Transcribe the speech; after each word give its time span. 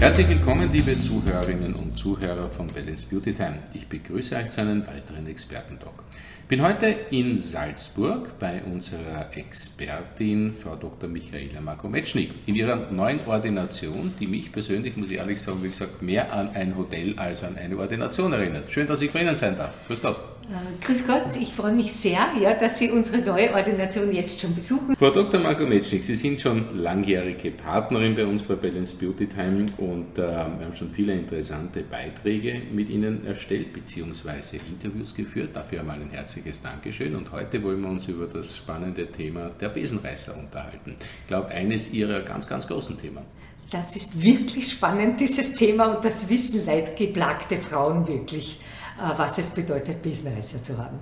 Herzlich 0.00 0.30
willkommen, 0.30 0.72
liebe 0.72 0.98
Zuhörerinnen 0.98 1.74
und 1.74 1.90
Zuhörer 1.90 2.48
von 2.48 2.66
Balance 2.68 3.06
Beauty 3.06 3.34
Time. 3.34 3.58
Ich 3.74 3.86
begrüße 3.86 4.34
euch 4.34 4.48
zu 4.48 4.62
einem 4.62 4.86
weiteren 4.86 5.26
Expertentalk. 5.26 6.02
Ich 6.40 6.48
bin 6.48 6.62
heute 6.62 6.86
in 7.10 7.36
Salzburg 7.36 8.38
bei 8.38 8.62
unserer 8.62 9.28
Expertin, 9.36 10.54
Frau 10.54 10.74
Dr. 10.76 11.06
Michaela 11.06 11.60
Markometschnik, 11.60 12.30
in 12.46 12.54
ihrer 12.54 12.90
neuen 12.90 13.20
Ordination, 13.26 14.10
die 14.18 14.26
mich 14.26 14.50
persönlich, 14.50 14.96
muss 14.96 15.10
ich 15.10 15.18
ehrlich 15.18 15.38
sagen, 15.38 15.62
wie 15.62 15.68
gesagt, 15.68 16.00
mehr 16.00 16.32
an 16.32 16.48
ein 16.54 16.78
Hotel 16.78 17.18
als 17.18 17.44
an 17.44 17.58
eine 17.58 17.76
Ordination 17.76 18.32
erinnert. 18.32 18.72
Schön, 18.72 18.86
dass 18.86 19.02
ich 19.02 19.12
bei 19.12 19.20
Ihnen 19.20 19.36
sein 19.36 19.58
darf. 19.58 19.74
Grüß 19.86 20.00
Gott. 20.00 20.16
Äh, 20.50 20.84
grüß 20.84 21.06
Gott, 21.06 21.36
ich 21.38 21.54
freue 21.54 21.72
mich 21.72 21.92
sehr, 21.92 22.26
ja, 22.40 22.54
dass 22.54 22.76
Sie 22.76 22.90
unsere 22.90 23.18
neue 23.18 23.54
Ordination 23.54 24.12
jetzt 24.12 24.40
schon 24.40 24.52
besuchen. 24.52 24.96
Frau 24.96 25.10
Dr. 25.10 25.38
Marco 25.38 25.64
Metschnik, 25.64 26.02
Sie 26.02 26.16
sind 26.16 26.40
schon 26.40 26.76
langjährige 26.76 27.52
Partnerin 27.52 28.16
bei 28.16 28.26
uns 28.26 28.42
bei 28.42 28.56
Balance 28.56 28.96
Beauty 28.96 29.28
Time 29.28 29.66
und 29.78 30.18
äh, 30.18 30.22
wir 30.22 30.64
haben 30.64 30.74
schon 30.74 30.90
viele 30.90 31.12
interessante 31.12 31.82
Beiträge 31.82 32.62
mit 32.72 32.88
Ihnen 32.88 33.24
erstellt 33.26 33.72
bzw. 33.72 34.58
Interviews 34.68 35.14
geführt. 35.14 35.50
Dafür 35.54 35.80
einmal 35.80 36.00
ein 36.00 36.10
herzliches 36.10 36.60
Dankeschön 36.60 37.14
und 37.14 37.30
heute 37.30 37.62
wollen 37.62 37.82
wir 37.82 37.88
uns 37.88 38.08
über 38.08 38.26
das 38.26 38.56
spannende 38.56 39.06
Thema 39.06 39.50
der 39.60 39.68
Besenreißer 39.68 40.36
unterhalten. 40.36 40.96
Ich 41.22 41.28
glaube, 41.28 41.48
eines 41.50 41.92
Ihrer 41.92 42.22
ganz, 42.22 42.48
ganz 42.48 42.66
großen 42.66 42.98
Themen. 42.98 43.22
Das 43.70 43.94
ist 43.94 44.20
wirklich 44.20 44.68
spannend, 44.68 45.20
dieses 45.20 45.54
Thema, 45.54 45.94
und 45.94 46.04
das 46.04 46.28
wissen 46.28 46.66
leidgeplagte 46.66 47.58
Frauen 47.58 48.08
wirklich. 48.08 48.58
Äh, 49.00 49.16
was 49.16 49.38
es 49.38 49.48
bedeutet, 49.50 50.02
Besenreißer 50.02 50.60
zu 50.62 50.76
haben. 50.76 50.98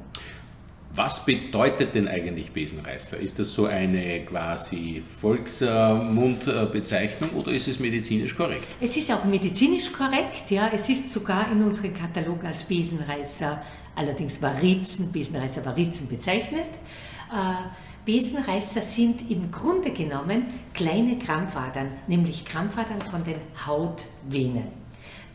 Was 0.94 1.24
bedeutet 1.24 1.94
denn 1.94 2.06
eigentlich 2.08 2.52
Besenreißer? 2.52 3.16
Ist 3.18 3.38
das 3.38 3.52
so 3.52 3.66
eine 3.66 4.24
quasi 4.24 5.02
Volksmundbezeichnung 5.20 7.30
oder 7.36 7.52
ist 7.52 7.68
es 7.68 7.78
medizinisch 7.78 8.34
korrekt? 8.34 8.66
Es 8.80 8.96
ist 8.96 9.12
auch 9.12 9.22
medizinisch 9.24 9.92
korrekt, 9.92 10.50
ja. 10.50 10.70
Es 10.72 10.88
ist 10.88 11.10
sogar 11.10 11.52
in 11.52 11.62
unserem 11.62 11.92
Katalog 11.92 12.42
als 12.44 12.64
Besenreißer, 12.64 13.62
allerdings 13.94 14.40
Varizen, 14.42 15.12
Besenreißer 15.12 15.66
Varizen 15.66 16.08
bezeichnet. 16.08 16.70
Äh, 17.30 17.68
Besenreißer 18.04 18.80
sind 18.80 19.30
im 19.30 19.52
Grunde 19.52 19.90
genommen 19.90 20.46
kleine 20.72 21.18
Krampfadern, 21.18 21.92
nämlich 22.06 22.44
Krampfadern 22.44 23.02
von 23.02 23.22
den 23.22 23.36
Hautvenen. 23.66 24.77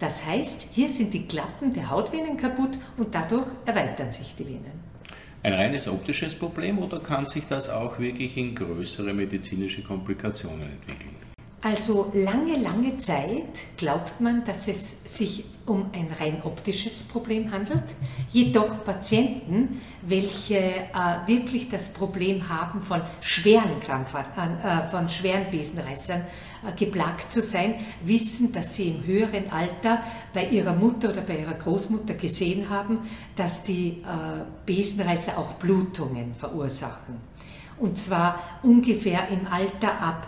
Das 0.04 0.26
heißt, 0.26 0.68
hier 0.74 0.90
sind 0.90 1.14
die 1.14 1.26
Klappen 1.28 1.72
der 1.72 1.90
Hautvenen 1.90 2.36
kaputt 2.36 2.78
und 2.98 3.16
dadurch 3.16 3.48
erweitern 3.66 4.12
sich 4.12 4.36
die 4.38 4.46
Venen. 4.46 4.84
Ein 5.44 5.54
reines 5.54 5.88
optisches 5.88 6.36
Problem 6.36 6.78
oder 6.80 7.00
kann 7.00 7.26
sich 7.26 7.46
das 7.48 7.70
auch 7.70 7.98
wirklich 8.00 8.36
in 8.36 8.54
größere 8.54 9.14
medizinische 9.14 9.82
Komplikationen 9.82 10.64
entwickeln? 10.74 11.33
Also 11.64 12.12
lange, 12.14 12.58
lange 12.58 12.98
Zeit 12.98 13.78
glaubt 13.78 14.20
man, 14.20 14.44
dass 14.44 14.68
es 14.68 15.06
sich 15.06 15.46
um 15.66 15.86
ein 15.94 16.10
rein 16.20 16.42
optisches 16.44 17.04
Problem 17.04 17.54
handelt. 17.54 17.86
Jedoch 18.34 18.84
Patienten, 18.84 19.82
welche 20.02 20.58
äh, 20.58 21.26
wirklich 21.26 21.70
das 21.70 21.94
Problem 21.94 22.50
haben, 22.50 22.82
von 22.82 23.02
schweren, 23.22 23.80
Krampfadern, 23.80 24.60
äh, 24.60 24.90
von 24.90 25.08
schweren 25.08 25.50
Besenreißern 25.52 26.26
äh, 26.68 26.74
geplagt 26.78 27.32
zu 27.32 27.42
sein, 27.42 27.76
wissen, 28.04 28.52
dass 28.52 28.76
sie 28.76 28.90
im 28.90 29.06
höheren 29.06 29.50
Alter 29.50 30.04
bei 30.34 30.50
ihrer 30.50 30.74
Mutter 30.74 31.12
oder 31.12 31.22
bei 31.22 31.38
ihrer 31.40 31.54
Großmutter 31.54 32.16
gesehen 32.16 32.70
haben, 32.70 33.10
dass 33.38 33.64
die 33.64 34.02
äh, 34.02 34.44
Besenreißer 34.66 35.38
auch 35.38 35.54
Blutungen 35.54 36.36
verursachen. 36.38 37.22
Und 37.78 37.98
zwar 37.98 38.60
ungefähr 38.64 39.30
im 39.30 39.48
Alter 39.48 40.02
ab 40.02 40.28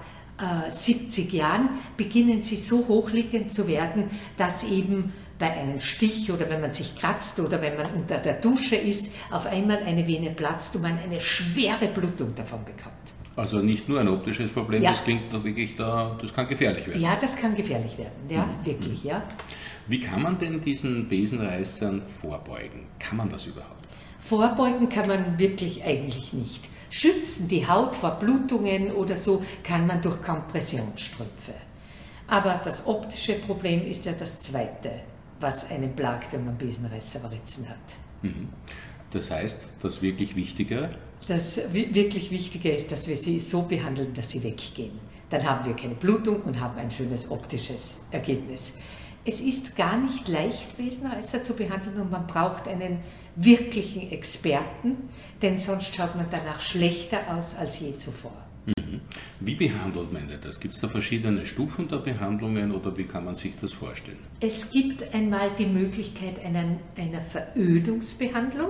70 0.70 1.34
äh, 1.34 1.38
Jahren 1.38 1.70
beginnen 1.96 2.42
sie 2.42 2.58
so 2.58 2.88
hochliegend 2.88 3.52
zu 3.52 3.68
werden, 3.68 4.10
dass 4.38 4.70
eben 4.70 5.14
bei 5.40 5.52
einem 5.52 5.80
Stich 5.80 6.32
oder 6.32 6.50
wenn 6.50 6.62
man 6.62 6.72
sich 6.72 6.96
kratzt 6.96 7.40
oder 7.40 7.62
wenn 7.62 7.76
man 7.76 7.88
unter 7.94 8.18
der 8.18 8.36
Dusche 8.36 8.76
ist, 8.76 9.14
auf 9.32 9.46
einmal 9.46 9.80
eine 9.80 10.08
Vene 10.08 10.32
platzt 10.32 10.76
und 10.76 10.82
man 10.82 10.98
eine 10.98 11.20
schwere 11.20 11.88
Blutung 11.88 12.34
davon 12.36 12.64
bekommt. 12.64 12.94
Also 13.36 13.60
nicht 13.60 13.90
nur 13.90 14.00
ein 14.00 14.08
optisches 14.08 14.50
Problem, 14.50 14.82
ja. 14.82 14.92
das 14.92 15.04
klingt 15.04 15.34
doch 15.34 15.44
wirklich 15.44 15.76
da, 15.76 16.18
das 16.22 16.34
kann 16.34 16.48
gefährlich 16.48 16.88
werden. 16.88 17.02
Ja, 17.02 17.18
das 17.18 17.36
kann 17.36 17.54
gefährlich 17.54 17.98
werden, 17.98 18.30
ja, 18.30 18.46
mhm. 18.46 18.66
wirklich, 18.66 19.04
ja. 19.04 19.24
Wie 19.88 20.00
kann 20.00 20.22
man 20.22 20.38
denn 20.40 20.62
diesen 20.62 21.10
Besenreißern 21.10 22.02
vorbeugen? 22.22 22.88
Kann 22.98 23.18
man 23.18 23.30
das 23.30 23.46
überhaupt? 23.46 23.86
Vorbeugen 24.22 24.88
kann 24.88 25.08
man 25.08 25.38
wirklich 25.38 25.84
eigentlich 25.84 26.32
nicht. 26.32 26.62
Schützen 26.96 27.50
die 27.50 27.68
Haut 27.68 27.94
vor 27.94 28.12
Blutungen 28.12 28.94
oder 28.94 29.18
so 29.18 29.44
kann 29.64 29.86
man 29.86 30.02
durch 30.02 30.22
Kompressionsstrümpfe. 30.22 31.52
Aber 32.26 32.62
das 32.64 32.88
optische 32.88 33.34
Problem 33.34 33.86
ist 33.86 34.06
ja 34.06 34.14
das 34.14 34.40
zweite, 34.40 35.02
was 35.42 35.70
einen 35.70 35.94
plagt, 35.94 36.32
wenn 36.32 36.46
man 36.46 36.58
Besenreißervarizen 36.58 37.68
hat. 37.68 37.76
Mhm. 38.22 38.48
Das 39.12 39.30
heißt, 39.30 39.60
das 39.82 40.02
wirklich 40.02 40.38
Wichtige? 40.38 40.90
Das 41.28 41.60
wirklich 41.74 42.32
Wichtige 42.32 42.72
ist, 42.72 42.90
dass 42.94 43.10
wir 43.10 43.18
sie 43.18 43.42
so 43.42 43.64
behandeln, 43.64 44.14
dass 44.14 44.30
sie 44.30 44.42
weggehen. 44.42 44.98
Dann 45.30 45.44
haben 45.44 45.66
wir 45.66 45.76
keine 45.76 45.96
Blutung 45.96 46.44
und 46.44 46.62
haben 46.62 46.78
ein 46.78 46.92
schönes 46.92 47.30
optisches 47.30 48.04
Ergebnis. 48.12 48.78
Es 49.28 49.42
ist 49.42 49.76
gar 49.76 49.98
nicht 49.98 50.28
leicht, 50.28 50.78
Besenreißer 50.78 51.42
zu 51.42 51.56
behandeln 51.56 52.00
und 52.00 52.12
man 52.12 52.28
braucht 52.28 52.68
einen 52.68 53.00
wirklichen 53.36 54.12
Experten, 54.12 55.10
denn 55.42 55.58
sonst 55.58 55.96
schaut 55.96 56.16
man 56.16 56.28
danach 56.30 56.62
schlechter 56.62 57.36
aus 57.36 57.56
als 57.56 57.80
je 57.80 57.98
zuvor. 57.98 58.46
Mhm. 58.68 59.02
Wie 59.40 59.56
behandelt 59.56 60.14
man 60.14 60.30
das? 60.42 60.60
Gibt 60.60 60.76
es 60.76 60.82
da 60.82 60.88
verschiedene 60.88 61.44
Stufen 61.48 61.88
der 61.88 61.98
Behandlungen 61.98 62.72
oder 62.72 62.96
wie 62.98 63.04
kann 63.04 63.26
man 63.26 63.34
sich 63.34 63.56
das 63.60 63.74
vorstellen? 63.74 64.20
Es 64.40 64.72
gibt 64.72 65.14
einmal 65.14 65.50
die 65.58 65.66
Möglichkeit 65.66 66.44
einer, 66.46 66.78
einer 66.96 67.22
Verödungsbehandlung. 67.22 68.70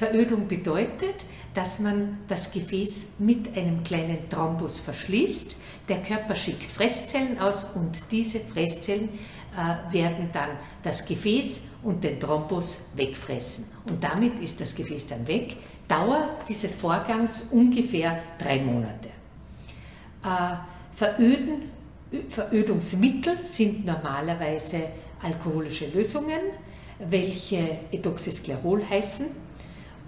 Verödung 0.00 0.48
bedeutet, 0.48 1.26
dass 1.52 1.78
man 1.78 2.20
das 2.26 2.50
Gefäß 2.50 3.16
mit 3.18 3.54
einem 3.54 3.84
kleinen 3.84 4.30
Thrombus 4.30 4.80
verschließt. 4.80 5.54
Der 5.90 6.00
Körper 6.00 6.34
schickt 6.34 6.72
Fresszellen 6.72 7.38
aus 7.38 7.66
und 7.74 7.98
diese 8.10 8.40
Fresszellen 8.40 9.10
äh, 9.54 9.92
werden 9.92 10.30
dann 10.32 10.48
das 10.82 11.04
Gefäß 11.04 11.64
und 11.82 12.02
den 12.02 12.18
Thrombus 12.18 12.86
wegfressen. 12.94 13.66
Und 13.90 14.02
damit 14.02 14.38
ist 14.38 14.58
das 14.62 14.74
Gefäß 14.74 15.08
dann 15.08 15.26
weg. 15.26 15.56
Dauer 15.86 16.30
dieses 16.48 16.76
Vorgangs 16.76 17.48
ungefähr 17.50 18.22
drei 18.38 18.58
Monate. 18.58 19.10
Äh, 20.24 20.56
Veröden, 20.96 21.72
Verödungsmittel 22.30 23.44
sind 23.44 23.84
normalerweise 23.84 24.80
alkoholische 25.22 25.88
Lösungen, 25.88 26.40
welche 26.98 27.80
Edoxysklerol 27.92 28.82
heißen, 28.88 29.26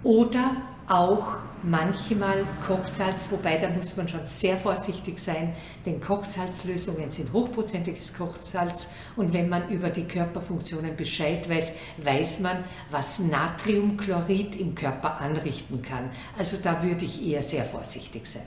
oder 0.03 0.57
auch 0.87 1.37
manchmal 1.63 2.45
Kochsalz, 2.67 3.31
wobei 3.31 3.57
da 3.57 3.69
muss 3.69 3.95
man 3.95 4.07
schon 4.07 4.25
sehr 4.25 4.57
vorsichtig 4.57 5.17
sein, 5.17 5.55
denn 5.85 6.01
Kochsalzlösungen 6.01 7.09
sind 7.09 7.31
hochprozentiges 7.31 8.13
Kochsalz 8.13 8.89
und 9.15 9.33
wenn 9.33 9.47
man 9.47 9.69
über 9.69 9.89
die 9.89 10.03
Körperfunktionen 10.03 10.97
Bescheid 10.97 11.49
weiß, 11.49 11.73
weiß 12.03 12.41
man, 12.41 12.57
was 12.91 13.19
Natriumchlorid 13.19 14.59
im 14.59 14.75
Körper 14.75 15.21
anrichten 15.21 15.81
kann. 15.81 16.09
Also 16.37 16.57
da 16.61 16.83
würde 16.83 17.05
ich 17.05 17.25
eher 17.25 17.43
sehr 17.43 17.63
vorsichtig 17.63 18.27
sein. 18.27 18.43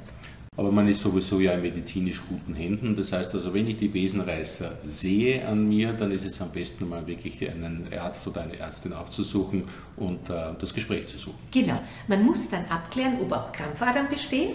Aber 0.56 0.72
man 0.72 0.88
ist 0.88 1.00
sowieso 1.00 1.38
ja 1.38 1.52
in 1.52 1.62
medizinisch 1.62 2.22
guten 2.28 2.54
Händen. 2.54 2.96
Das 2.96 3.12
heißt 3.12 3.34
also, 3.34 3.52
wenn 3.52 3.66
ich 3.66 3.76
die 3.76 3.88
Besenreißer 3.88 4.72
sehe 4.86 5.46
an 5.46 5.68
mir, 5.68 5.92
dann 5.92 6.10
ist 6.12 6.24
es 6.24 6.40
am 6.40 6.50
besten 6.50 6.88
mal 6.88 7.06
wirklich 7.06 7.46
einen 7.48 7.88
Arzt 7.92 8.26
oder 8.26 8.42
eine 8.42 8.58
Ärztin 8.58 8.94
aufzusuchen 8.94 9.64
und 9.96 10.30
äh, 10.30 10.54
das 10.58 10.72
Gespräch 10.72 11.08
zu 11.08 11.18
suchen. 11.18 11.38
Genau. 11.50 11.80
Man 12.08 12.24
muss 12.24 12.48
dann 12.48 12.64
abklären, 12.70 13.18
ob 13.20 13.32
auch 13.32 13.52
Krampfadern 13.52 14.08
bestehen 14.08 14.54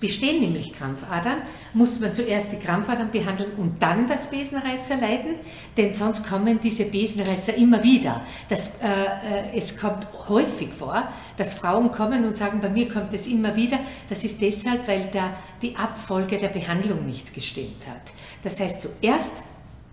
bestehen 0.00 0.40
nämlich 0.40 0.72
Krampfadern, 0.72 1.42
muss 1.74 2.00
man 2.00 2.14
zuerst 2.14 2.50
die 2.50 2.56
Krampfadern 2.56 3.10
behandeln 3.10 3.52
und 3.58 3.80
dann 3.82 4.08
das 4.08 4.30
Besenreißer 4.30 4.96
leiden, 4.96 5.36
denn 5.76 5.92
sonst 5.92 6.26
kommen 6.26 6.58
diese 6.60 6.86
Besenreißer 6.86 7.54
immer 7.54 7.82
wieder. 7.82 8.22
Das, 8.48 8.82
äh, 8.82 8.86
äh, 8.88 9.56
es 9.56 9.78
kommt 9.78 10.06
häufig 10.28 10.70
vor, 10.72 11.08
dass 11.36 11.54
Frauen 11.54 11.90
kommen 11.90 12.24
und 12.24 12.36
sagen, 12.36 12.60
bei 12.60 12.70
mir 12.70 12.88
kommt 12.88 13.12
es 13.12 13.26
immer 13.26 13.54
wieder. 13.54 13.78
Das 14.08 14.24
ist 14.24 14.40
deshalb, 14.40 14.88
weil 14.88 15.10
da 15.12 15.34
die 15.60 15.76
Abfolge 15.76 16.38
der 16.38 16.48
Behandlung 16.48 17.04
nicht 17.04 17.34
gestimmt 17.34 17.86
hat. 17.86 18.12
Das 18.42 18.58
heißt, 18.58 18.80
zuerst 18.80 19.44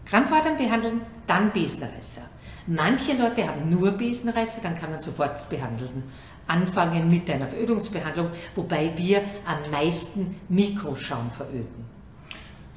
Krampfadern 0.06 0.58
behandeln, 0.58 1.02
dann 1.28 1.52
Besenreißer. 1.52 2.22
Manche 2.66 3.14
Leute 3.14 3.48
haben 3.48 3.70
nur 3.70 3.92
Besenreißer, 3.92 4.62
dann 4.62 4.78
kann 4.78 4.92
man 4.92 5.02
sofort 5.02 5.50
behandeln 5.50 6.04
anfangen 6.48 7.10
mit 7.10 7.30
einer 7.30 7.48
Verödungsbehandlung, 7.48 8.30
wobei 8.56 8.92
wir 8.96 9.22
am 9.46 9.70
meisten 9.72 10.36
Mikroschaum 10.50 11.30
veröden. 11.32 11.98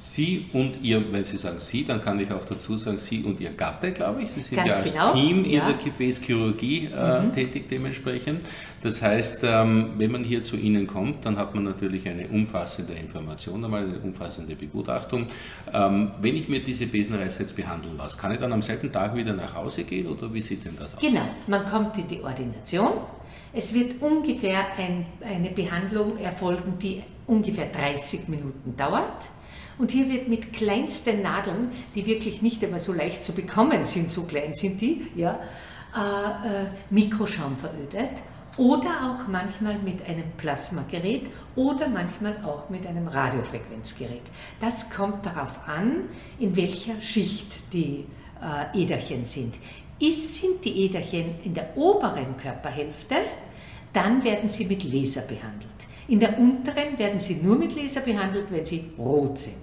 Sie 0.03 0.47
und 0.53 0.81
Ihr, 0.81 1.13
wenn 1.13 1.23
Sie 1.23 1.37
sagen 1.37 1.59
Sie, 1.59 1.85
dann 1.85 2.01
kann 2.01 2.19
ich 2.19 2.31
auch 2.31 2.43
dazu 2.43 2.75
sagen, 2.75 2.97
Sie 2.97 3.21
und 3.21 3.39
Ihr 3.39 3.51
Gatte, 3.51 3.91
glaube 3.91 4.23
ich. 4.23 4.31
Sie 4.31 4.41
sind 4.41 4.55
Ganz 4.57 4.69
ja 4.69 4.81
als 4.81 4.93
genau, 4.93 5.13
Team 5.13 5.45
in 5.45 5.51
ja. 5.51 5.65
der 5.67 5.75
Gefäßchirurgie 5.75 6.89
äh, 6.91 7.21
Mhm. 7.21 7.33
tätig 7.33 7.69
dementsprechend. 7.69 8.43
Das 8.81 8.99
heißt, 9.03 9.41
ähm, 9.43 9.91
wenn 9.99 10.11
man 10.11 10.23
hier 10.23 10.41
zu 10.41 10.55
Ihnen 10.57 10.87
kommt, 10.87 11.23
dann 11.23 11.37
hat 11.37 11.53
man 11.53 11.65
natürlich 11.65 12.09
eine 12.09 12.27
umfassende 12.29 12.93
Information, 12.93 13.63
einmal 13.63 13.83
eine 13.83 13.99
umfassende 13.99 14.55
Begutachtung. 14.55 15.27
Ähm, 15.71 16.09
wenn 16.19 16.35
ich 16.35 16.49
mir 16.49 16.63
diese 16.63 16.87
Besenreißer 16.87 17.41
jetzt 17.41 17.55
behandeln 17.55 17.95
lasse, 17.95 18.17
kann 18.17 18.31
ich 18.31 18.39
dann 18.39 18.53
am 18.53 18.63
selben 18.63 18.91
Tag 18.91 19.15
wieder 19.15 19.33
nach 19.33 19.53
Hause 19.53 19.83
gehen 19.83 20.07
oder 20.07 20.33
wie 20.33 20.41
sieht 20.41 20.65
denn 20.65 20.75
das 20.79 20.95
aus? 20.95 20.99
Genau, 20.99 21.25
man 21.45 21.63
kommt 21.69 21.95
in 21.99 22.07
die 22.07 22.23
Ordination. 22.23 22.87
Es 23.53 23.73
wird 23.73 24.01
ungefähr 24.01 24.65
ein, 24.77 25.05
eine 25.21 25.49
Behandlung 25.49 26.17
erfolgen, 26.17 26.77
die 26.79 27.03
ungefähr 27.27 27.67
30 27.67 28.27
Minuten 28.27 28.75
dauert. 28.77 29.25
Und 29.77 29.91
hier 29.91 30.09
wird 30.09 30.27
mit 30.27 30.53
kleinsten 30.53 31.21
Nadeln, 31.21 31.71
die 31.95 32.05
wirklich 32.05 32.41
nicht 32.41 32.61
immer 32.61 32.79
so 32.79 32.93
leicht 32.93 33.23
zu 33.23 33.33
bekommen 33.33 33.83
sind, 33.83 34.09
so 34.09 34.23
klein 34.23 34.53
sind 34.53 34.79
die, 34.79 35.07
ja, 35.15 35.39
äh, 35.95 36.63
äh, 36.63 36.67
Mikroschaum 36.89 37.57
verödet. 37.57 38.21
Oder 38.57 38.89
auch 39.09 39.27
manchmal 39.27 39.79
mit 39.79 40.07
einem 40.07 40.29
Plasmagerät 40.37 41.29
oder 41.55 41.87
manchmal 41.87 42.37
auch 42.43 42.69
mit 42.69 42.85
einem 42.85 43.07
Radiofrequenzgerät. 43.07 44.23
Das 44.59 44.89
kommt 44.89 45.25
darauf 45.25 45.67
an, 45.67 46.09
in 46.37 46.55
welcher 46.55 46.99
Schicht 46.99 47.73
die 47.73 48.05
äh, 48.41 48.77
Äderchen 48.77 49.23
sind. 49.23 49.55
Ist, 50.01 50.35
sind 50.35 50.65
die 50.65 50.85
Äderchen 50.85 51.35
in 51.43 51.53
der 51.53 51.77
oberen 51.77 52.35
Körperhälfte, 52.35 53.15
dann 53.93 54.23
werden 54.23 54.49
sie 54.49 54.65
mit 54.65 54.83
Laser 54.83 55.21
behandelt. 55.21 55.69
In 56.07 56.19
der 56.19 56.37
unteren 56.37 56.97
werden 56.97 57.19
sie 57.19 57.35
nur 57.35 57.57
mit 57.57 57.75
Laser 57.75 58.01
behandelt, 58.01 58.47
wenn 58.49 58.65
sie 58.65 58.83
rot 58.97 59.37
sind. 59.37 59.55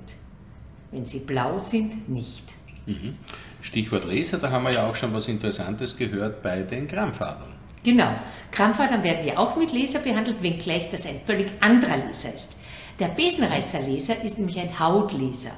Wenn 0.93 1.05
sie 1.05 1.19
blau 1.19 1.58
sind, 1.58 2.08
nicht. 2.08 2.44
Mhm. 2.87 3.17
Stichwort 3.61 4.05
Laser, 4.05 4.38
da 4.38 4.50
haben 4.50 4.62
wir 4.64 4.73
ja 4.73 4.88
auch 4.88 4.96
schon 4.96 5.12
was 5.12 5.29
Interessantes 5.29 5.96
gehört 5.96 6.43
bei 6.43 6.62
den 6.62 6.87
Krampfadern. 6.87 7.52
Genau. 7.82 8.12
Krampfadern 8.50 9.02
werden 9.02 9.26
ja 9.26 9.37
auch 9.38 9.56
mit 9.56 9.73
Laser 9.73 9.99
behandelt, 9.99 10.43
wenngleich 10.43 10.88
das 10.91 11.05
ein 11.06 11.20
völlig 11.26 11.49
anderer 11.61 11.96
Laser 11.96 12.32
ist. 12.32 12.55
Der 12.99 13.08
Besenreißerlaser 13.08 14.23
ist 14.23 14.38
nämlich 14.38 14.58
ein 14.58 14.79
Hautlaser. 14.79 15.52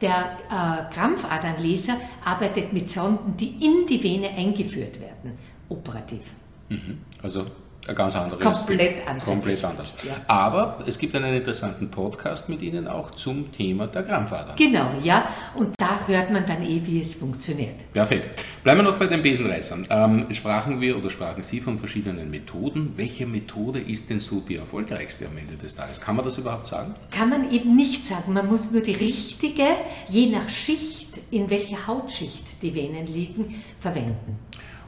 Der 0.00 0.38
äh, 0.50 0.94
Krampfadernlaser 0.94 1.96
arbeitet 2.24 2.72
mit 2.72 2.90
Sonden, 2.90 3.36
die 3.36 3.64
in 3.64 3.86
die 3.86 4.02
Vene 4.02 4.28
eingeführt 4.28 5.00
werden, 5.00 5.38
operativ. 5.68 6.22
Mhm. 6.68 6.98
Also 7.22 7.46
ein 7.88 7.94
ganz 7.94 8.16
anderes. 8.16 8.42
Komplett 8.42 9.06
anders. 9.06 9.24
Komplett 9.24 9.64
anders. 9.64 9.94
Ja. 10.02 10.14
Aber 10.26 10.78
es 10.86 10.98
gibt 10.98 11.14
einen 11.14 11.34
interessanten 11.34 11.90
Podcast 11.90 12.48
mit 12.48 12.62
Ihnen 12.62 12.88
auch 12.88 13.12
zum 13.12 13.52
Thema 13.52 13.86
der 13.86 14.02
Krampfadern. 14.02 14.56
Genau, 14.56 14.90
ja. 15.02 15.28
Und 15.54 15.74
da 15.78 16.00
hört 16.06 16.30
man 16.30 16.44
dann 16.46 16.62
eh, 16.62 16.80
wie 16.84 17.00
es 17.00 17.14
funktioniert. 17.14 17.92
Perfekt. 17.92 18.44
Bleiben 18.62 18.80
wir 18.80 18.90
noch 18.90 18.98
bei 18.98 19.06
den 19.06 19.22
Besenreißern. 19.22 19.86
Ähm, 19.90 20.26
sprachen 20.32 20.80
wir 20.80 20.96
oder 20.98 21.10
sprachen 21.10 21.42
Sie 21.42 21.60
von 21.60 21.78
verschiedenen 21.78 22.30
Methoden. 22.30 22.94
Welche 22.96 23.26
Methode 23.26 23.80
ist 23.80 24.10
denn 24.10 24.20
so 24.20 24.40
die 24.40 24.56
erfolgreichste 24.56 25.26
am 25.26 25.36
Ende 25.38 25.54
des 25.54 25.76
Tages? 25.76 26.00
Kann 26.00 26.16
man 26.16 26.24
das 26.24 26.38
überhaupt 26.38 26.66
sagen? 26.66 26.94
Kann 27.10 27.30
man 27.30 27.50
eben 27.50 27.76
nicht 27.76 28.04
sagen. 28.04 28.32
Man 28.32 28.48
muss 28.48 28.72
nur 28.72 28.82
die 28.82 28.94
richtige, 28.94 29.64
je 30.08 30.26
nach 30.26 30.48
Schicht, 30.48 31.08
in 31.30 31.48
welcher 31.50 31.86
Hautschicht 31.86 32.62
die 32.62 32.74
Venen 32.74 33.06
liegen, 33.06 33.62
verwenden. 33.80 34.38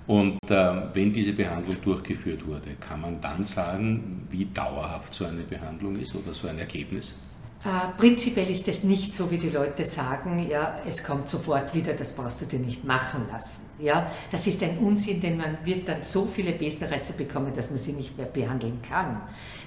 Und 0.09 0.39
äh, 0.49 0.95
wenn 0.95 1.13
diese 1.13 1.35
Behandlung 1.35 1.77
durchgeführt 1.83 2.47
wurde, 2.47 2.71
kann 2.81 3.03
man 3.03 3.21
dann 3.21 3.45
sagen, 3.45 4.27
wie 4.31 4.47
dauerhaft 4.47 5.15
so 5.15 5.27
eine 5.27 5.43
Behandlung 5.43 5.97
ist 5.97 6.15
oder 6.15 6.33
so 6.33 6.49
ein 6.49 6.59
Ergebnis? 6.59 7.15
Äh, 7.63 7.89
prinzipiell 7.99 8.49
ist 8.51 8.67
es 8.69 8.85
nicht 8.85 9.13
so, 9.13 9.31
wie 9.31 9.37
die 9.37 9.51
Leute 9.51 9.85
sagen, 9.85 10.49
ja, 10.49 10.79
es 10.89 11.05
kommt 11.05 11.29
sofort 11.29 11.75
wieder, 11.75 11.93
das 11.93 12.15
brauchst 12.15 12.41
du 12.41 12.47
dir 12.47 12.59
nicht 12.59 12.85
machen 12.85 13.27
lassen. 13.31 13.67
Ja, 13.81 14.11
das 14.31 14.47
ist 14.47 14.63
ein 14.63 14.79
Unsinn, 14.79 15.21
denn 15.21 15.37
man 15.37 15.59
wird 15.65 15.87
dann 15.87 16.01
so 16.01 16.25
viele 16.25 16.53
Besenreißer 16.53 17.15
bekommen, 17.15 17.53
dass 17.55 17.69
man 17.69 17.79
sie 17.79 17.93
nicht 17.93 18.17
mehr 18.17 18.29
behandeln 18.29 18.81
kann. 18.89 19.21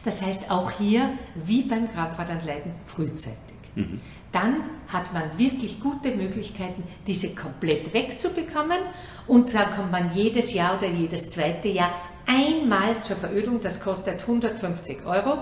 Das 0.03 0.23
heißt, 0.25 0.49
auch 0.49 0.71
hier, 0.71 1.19
wie 1.45 1.61
beim 1.61 1.87
Krampfadernleiden, 1.93 2.71
frühzeitig. 2.87 3.50
Mhm. 3.75 3.99
Dann 4.31 4.55
hat 4.87 5.13
man 5.13 5.37
wirklich 5.37 5.79
gute 5.79 6.15
Möglichkeiten, 6.15 6.83
diese 7.07 7.35
komplett 7.35 7.93
wegzubekommen 7.93 8.79
und 9.27 9.53
dann 9.53 9.71
kommt 9.71 9.91
man 9.91 10.11
jedes 10.13 10.53
Jahr 10.53 10.77
oder 10.77 10.87
jedes 10.87 11.29
zweite 11.29 11.69
Jahr 11.69 11.91
einmal 12.25 12.97
zur 12.99 13.17
Verödung, 13.17 13.59
das 13.61 13.81
kostet 13.81 14.21
150 14.21 15.05
Euro, 15.05 15.39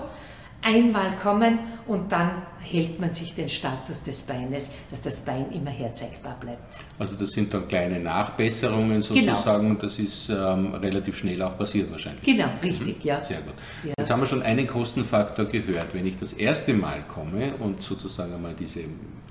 einmal 0.62 1.16
kommen 1.16 1.58
und 1.86 2.10
dann 2.12 2.42
hält 2.62 3.00
man 3.00 3.12
sich 3.12 3.34
den 3.34 3.48
Status 3.48 4.02
des 4.02 4.22
Beines, 4.22 4.70
dass 4.90 5.02
das 5.02 5.20
Bein 5.20 5.50
immer 5.52 5.70
herzeigbar 5.70 6.36
bleibt. 6.40 6.62
Also 6.98 7.16
das 7.16 7.30
sind 7.30 7.52
dann 7.52 7.66
kleine 7.68 7.98
Nachbesserungen 8.00 9.00
Genau. 9.00 9.34
sozusagen. 9.34 9.78
Das 9.78 9.98
ist 9.98 10.28
ähm, 10.28 10.74
relativ 10.74 11.18
schnell 11.18 11.40
auch 11.42 11.56
passiert 11.56 11.90
wahrscheinlich. 11.90 12.22
Genau, 12.24 12.48
richtig, 12.62 13.04
ja. 13.04 13.20
Sehr 13.22 13.40
gut. 13.40 13.54
Ja. 13.84 13.94
Jetzt 13.98 14.10
haben 14.10 14.20
wir 14.20 14.26
schon 14.26 14.42
einen 14.42 14.66
Kostenfaktor 14.66 15.46
gehört. 15.46 15.94
Wenn 15.94 16.06
ich 16.06 16.16
das 16.18 16.32
erste 16.32 16.72
Mal 16.74 17.02
komme 17.08 17.54
und 17.56 17.82
sozusagen 17.82 18.32
einmal 18.34 18.54
diese, 18.54 18.80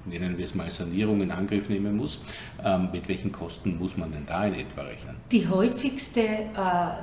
nennen 0.06 0.38
wir 0.38 0.46
es 0.46 0.56
mal 0.56 0.70
Sanierung 0.70 1.22
in 1.22 1.32
Angriff 1.32 1.70
nehmen 1.70 1.96
muss, 1.98 2.20
ähm, 2.64 2.90
mit 2.92 3.08
welchen 3.08 3.32
Kosten 3.32 3.78
muss 3.78 3.96
man 3.98 4.12
denn 4.12 4.26
da 4.26 4.46
in 4.46 4.56
etwa 4.56 4.82
rechnen? 4.82 5.16
Die 5.32 5.48
häufigste, 5.48 6.22
äh, 6.22 6.48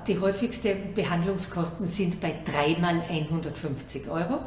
die 0.07 0.19
häufigste 0.19 0.75
Behandlungskosten 0.95 1.87
sind 1.87 2.21
bei 2.21 2.35
dreimal 2.45 3.03
150 3.09 4.09
Euro, 4.09 4.41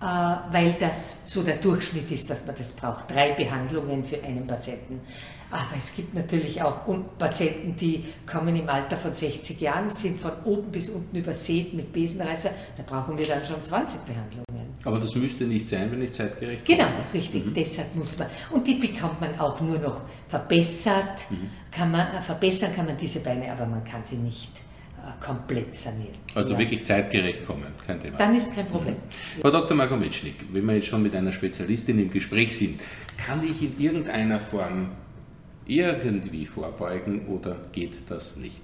weil 0.00 0.74
das 0.78 1.16
so 1.26 1.42
der 1.42 1.56
Durchschnitt 1.56 2.10
ist, 2.10 2.30
dass 2.30 2.46
man 2.46 2.54
das 2.56 2.72
braucht. 2.72 3.10
Drei 3.10 3.32
Behandlungen 3.32 4.04
für 4.04 4.22
einen 4.22 4.46
Patienten. 4.46 5.00
Aber 5.50 5.76
es 5.78 5.94
gibt 5.94 6.14
natürlich 6.14 6.60
auch 6.60 6.80
Patienten, 7.18 7.74
die 7.76 8.04
kommen 8.30 8.54
im 8.54 8.68
Alter 8.68 8.96
von 8.98 9.14
60 9.14 9.58
Jahren, 9.60 9.88
sind 9.88 10.20
von 10.20 10.32
oben 10.44 10.70
bis 10.70 10.90
unten 10.90 11.16
übersät 11.16 11.72
mit 11.72 11.90
Besenreißer. 11.92 12.50
Da 12.76 12.82
brauchen 12.82 13.16
wir 13.16 13.26
dann 13.26 13.42
schon 13.44 13.62
20 13.62 14.00
Behandlungen. 14.02 14.44
Aber 14.84 15.00
das 15.00 15.14
müsste 15.14 15.44
nicht 15.44 15.66
sein, 15.66 15.90
wenn 15.90 16.02
ich 16.02 16.12
zeitgerecht 16.12 16.64
Genau, 16.64 16.84
komme. 16.84 17.04
richtig. 17.14 17.54
Deshalb 17.54 17.94
muss 17.96 18.16
man. 18.18 18.28
Und 18.50 18.66
die 18.66 18.74
bekommt 18.74 19.20
man 19.20 19.38
auch 19.40 19.60
nur 19.60 19.78
noch 19.78 20.02
verbessert. 20.28 21.26
Kann 21.72 21.90
man, 21.90 22.06
äh, 22.14 22.22
verbessern 22.22 22.74
kann 22.76 22.86
man 22.86 22.96
diese 22.96 23.20
Beine, 23.20 23.50
aber 23.50 23.66
man 23.66 23.82
kann 23.84 24.04
sie 24.04 24.16
nicht 24.16 24.50
äh, 24.58 24.67
komplett 25.20 25.76
sanieren. 25.76 26.14
Also 26.34 26.52
Ja. 26.52 26.58
wirklich 26.58 26.84
zeitgerecht 26.84 27.46
kommen, 27.46 27.66
kein 27.86 28.00
Thema. 28.00 28.18
Dann 28.18 28.34
ist 28.36 28.54
kein 28.54 28.66
Problem. 28.66 28.96
Frau 29.40 29.50
Dr. 29.50 29.76
Markometschnik, 29.76 30.34
wenn 30.52 30.64
wir 30.66 30.74
jetzt 30.74 30.86
schon 30.86 31.02
mit 31.02 31.14
einer 31.14 31.32
Spezialistin 31.32 31.98
im 31.98 32.10
Gespräch 32.10 32.56
sind, 32.56 32.80
kann 33.16 33.42
ich 33.48 33.62
in 33.62 33.78
irgendeiner 33.78 34.40
Form 34.40 34.90
irgendwie 35.66 36.46
vorbeugen 36.46 37.26
oder 37.28 37.56
geht 37.72 37.92
das 38.08 38.36
nicht? 38.36 38.62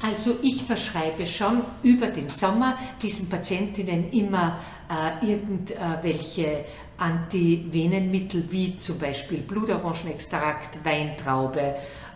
Also 0.00 0.36
ich 0.42 0.62
verschreibe 0.62 1.26
schon 1.26 1.62
über 1.82 2.06
den 2.06 2.28
Sommer 2.28 2.78
diesen 3.02 3.28
Patientinnen 3.28 4.10
immer 4.12 4.60
äh, 4.88 5.26
irgendwelche 5.26 6.64
Antivenenmittel 6.98 8.44
wie 8.50 8.76
zum 8.76 8.98
Beispiel 8.98 9.38
Blutorangenextrakt, 9.38 10.84
Weintraube 10.84 11.60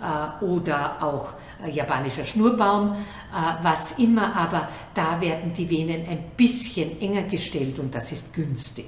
äh, 0.01 0.45
oder 0.45 1.03
auch 1.03 1.35
japanischer 1.69 2.25
Schnurbaum, 2.25 2.93
äh, 2.93 3.65
was 3.65 3.99
immer, 3.99 4.35
aber 4.35 4.69
da 4.95 5.21
werden 5.21 5.53
die 5.55 5.69
Venen 5.69 6.07
ein 6.09 6.25
bisschen 6.37 7.01
enger 7.01 7.23
gestellt 7.23 7.79
und 7.79 7.95
das 7.95 8.13
ist 8.13 8.35
günstig. 8.35 8.87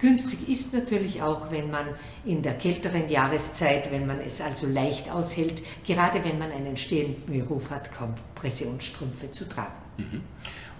Günstig 0.00 0.48
ist 0.48 0.72
natürlich 0.72 1.22
auch, 1.22 1.50
wenn 1.50 1.70
man 1.70 1.86
in 2.24 2.40
der 2.42 2.54
kälteren 2.54 3.08
Jahreszeit, 3.08 3.90
wenn 3.90 4.06
man 4.06 4.20
es 4.20 4.40
also 4.40 4.66
leicht 4.66 5.10
aushält, 5.10 5.62
gerade 5.84 6.22
wenn 6.22 6.38
man 6.38 6.52
einen 6.52 6.76
stehenden 6.76 7.26
Beruf 7.26 7.70
hat, 7.70 7.90
Kompressionsstrümpfe 7.92 9.32
zu 9.32 9.48
tragen. 9.48 9.87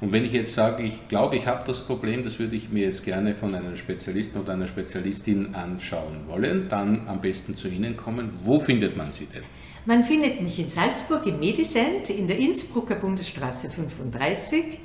Und 0.00 0.12
wenn 0.12 0.24
ich 0.24 0.32
jetzt 0.32 0.54
sage, 0.54 0.84
ich 0.84 1.08
glaube, 1.08 1.36
ich 1.36 1.46
habe 1.46 1.64
das 1.66 1.80
Problem, 1.84 2.22
das 2.24 2.38
würde 2.38 2.54
ich 2.54 2.68
mir 2.70 2.84
jetzt 2.84 3.04
gerne 3.04 3.34
von 3.34 3.54
einem 3.54 3.76
Spezialisten 3.76 4.38
oder 4.40 4.52
einer 4.52 4.68
Spezialistin 4.68 5.54
anschauen 5.56 6.20
wollen, 6.28 6.68
dann 6.68 7.08
am 7.08 7.20
besten 7.20 7.56
zu 7.56 7.66
Ihnen 7.68 7.96
kommen. 7.96 8.30
Wo 8.44 8.60
findet 8.60 8.96
man 8.96 9.10
Sie 9.10 9.26
denn? 9.26 9.42
Man 9.86 10.04
findet 10.04 10.40
mich 10.40 10.58
in 10.60 10.68
Salzburg 10.68 11.26
im 11.26 11.40
Medicent 11.40 12.10
in 12.10 12.28
der 12.28 12.38
Innsbrucker 12.38 12.94
Bundesstraße 12.94 13.70
35. 13.70 14.58
Äh, 14.64 14.76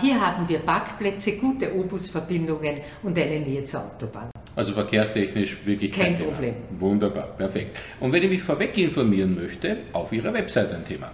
Hier 0.00 0.20
haben 0.20 0.48
wir 0.48 0.60
Parkplätze, 0.60 1.36
gute 1.36 1.74
Obusverbindungen 1.76 2.76
und 3.02 3.18
eine 3.18 3.40
Nähe 3.40 3.64
zur 3.64 3.80
Autobahn. 3.80 4.30
Also 4.54 4.72
verkehrstechnisch 4.72 5.56
wirklich 5.66 5.92
kein, 5.92 6.12
Kein 6.12 6.16
Thema. 6.18 6.30
Problem. 6.32 6.54
Wunderbar, 6.78 7.26
perfekt. 7.36 7.78
Und 8.00 8.12
wenn 8.12 8.22
ich 8.22 8.28
mich 8.30 8.42
vorweg 8.42 8.76
informieren 8.78 9.34
möchte, 9.34 9.78
auf 9.92 10.12
Ihrer 10.12 10.32
Website 10.32 10.72
ein 10.72 10.84
Thema. 10.86 11.10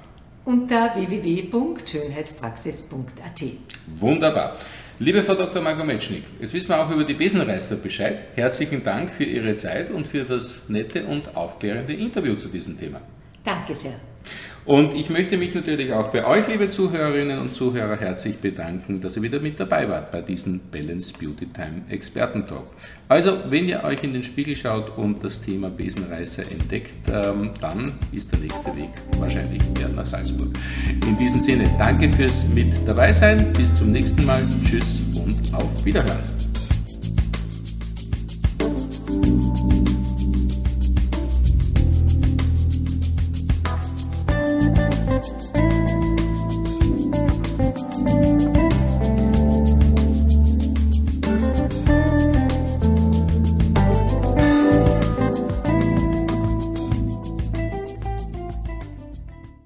Unter 0.48 0.96
www.schönheitspraxis.at. 0.96 3.42
Wunderbar. 3.98 4.56
Liebe 4.98 5.22
Frau 5.22 5.34
Dr. 5.34 5.60
Margometschnik, 5.60 6.22
jetzt 6.40 6.54
wissen 6.54 6.70
wir 6.70 6.82
auch 6.82 6.90
über 6.90 7.04
die 7.04 7.12
Besenreißer 7.12 7.76
Bescheid. 7.76 8.18
Herzlichen 8.34 8.82
Dank 8.82 9.12
für 9.12 9.24
Ihre 9.24 9.56
Zeit 9.56 9.90
und 9.90 10.08
für 10.08 10.24
das 10.24 10.70
nette 10.70 11.04
und 11.04 11.36
aufklärende 11.36 11.92
Interview 11.92 12.34
zu 12.36 12.48
diesem 12.48 12.80
Thema. 12.80 13.02
Danke 13.44 13.74
sehr. 13.74 14.00
Und 14.68 14.92
ich 14.92 15.08
möchte 15.08 15.38
mich 15.38 15.54
natürlich 15.54 15.94
auch 15.94 16.08
bei 16.08 16.26
euch, 16.26 16.46
liebe 16.46 16.68
Zuhörerinnen 16.68 17.38
und 17.38 17.54
Zuhörer, 17.54 17.96
herzlich 17.96 18.37
bedanken, 18.37 19.00
dass 19.00 19.16
ihr 19.16 19.22
wieder 19.22 19.40
mit 19.40 19.58
dabei 19.58 19.88
wart 19.88 20.12
bei 20.12 20.20
diesem 20.20 20.60
Balance 20.70 21.10
Beauty 21.18 21.46
Time 21.46 21.84
Expertentalk. 21.88 22.64
Also, 23.08 23.32
wenn 23.48 23.66
ihr 23.66 23.82
euch 23.82 24.04
in 24.04 24.12
den 24.12 24.22
Spiegel 24.22 24.54
schaut 24.54 24.98
und 24.98 25.25
das 25.25 25.40
Thema 25.40 25.70
Besenreißer 25.70 26.42
entdeckt, 26.42 27.08
ähm, 27.10 27.52
dann 27.62 27.90
ist 28.12 28.30
der 28.30 28.40
nächste 28.40 28.76
Weg 28.76 28.90
wahrscheinlich 29.18 29.62
eher 29.80 29.88
nach 29.88 30.06
Salzburg. 30.06 30.52
In 31.06 31.16
diesem 31.16 31.40
Sinne, 31.40 31.75
danke 31.78 32.12
fürs 32.12 32.44
mit 32.48 32.75
dabei 32.87 33.10
sein. 33.10 33.50
Bis 33.54 33.75
zum 33.75 33.90
nächsten 33.90 34.26
Mal. 34.26 34.42
Tschüss 34.68 35.00
und 35.16 35.54
auf 35.54 35.82
Wiederhören. 35.87 36.57